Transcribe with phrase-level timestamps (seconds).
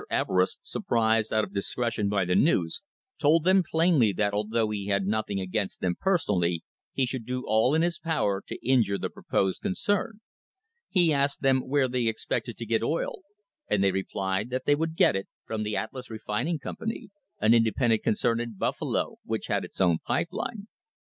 [0.09, 2.81] Everest, surprised out of discretion by the news,
[3.19, 7.75] told them plainly that although he had nothing against them personally, he should do all
[7.75, 10.19] in his power to injure the proposed concern.
[10.89, 13.21] He asked them where they ex pected to get oil,
[13.69, 18.01] and they replied that they would get it from the Atlas Refining Company, an independent
[18.01, 20.65] concern in Buffalo, which had its own pipe line.